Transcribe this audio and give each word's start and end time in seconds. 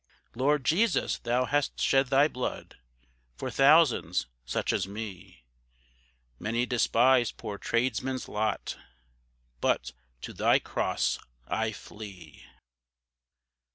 Lord, 0.33 0.65
Jesus 0.65 1.19
thou 1.19 1.45
hast 1.45 1.79
shed 1.79 2.07
thy 2.07 2.27
blood, 2.27 2.77
For 3.37 3.51
thousands 3.51 4.25
such 4.45 4.73
as 4.73 4.87
me, 4.87 5.43
Many 6.39 6.65
despise 6.65 7.31
poor 7.31 7.59
Tradesmen's 7.59 8.27
lot, 8.27 8.77
But 9.59 9.91
to 10.21 10.33
thy 10.33 10.57
cross 10.57 11.19
I 11.47 11.71
flee. 11.71 12.43